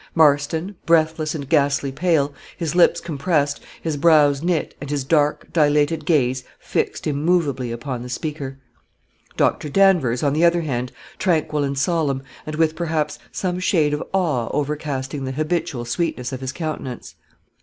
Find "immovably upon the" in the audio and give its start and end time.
7.05-8.09